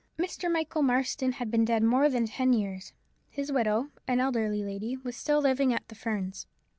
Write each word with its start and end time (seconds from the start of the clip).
Mr. 0.17 0.51
Michael 0.51 0.81
Marston 0.81 1.33
had 1.33 1.51
been 1.51 1.63
dead 1.63 1.83
more 1.83 2.09
than 2.09 2.25
ten 2.25 2.53
years. 2.53 2.91
His 3.29 3.51
widow, 3.51 3.91
an 4.07 4.19
elderly 4.19 4.63
lady, 4.63 4.97
was 4.97 5.15
still 5.15 5.39
living 5.41 5.71
at 5.75 5.87
the 5.89 5.93
Ferns. 5.93 6.47